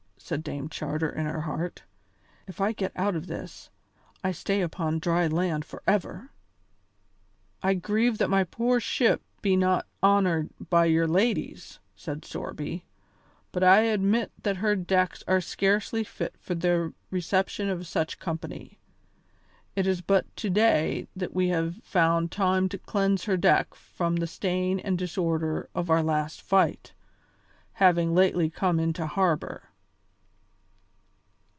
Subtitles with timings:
[0.23, 1.83] said Dame Charter in her heart.
[2.47, 3.69] "If I get out of this,
[4.23, 6.31] I stay upon dry land forever."
[7.61, 12.85] "I grieve that my poor ship be not honoured by your ladies," said Sorby,
[13.51, 18.79] "but I admit that her decks are scarcely fit for the reception of such company.
[19.75, 24.15] It is but to day that we have found time to cleanse her deck from
[24.15, 26.93] the stain and disorder of our last fight,
[27.73, 29.63] having lately come into harbour.